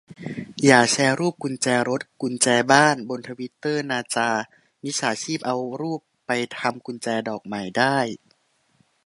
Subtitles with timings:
[0.65, 4.29] อย่าแชร์รูปกุญแจรถ กุญแจบ้าน บนทวิตเตอร์นาจา
[4.83, 7.97] มิจฉาชีพเขาเอารูปไปทำกุญแจดอกใหม่ได้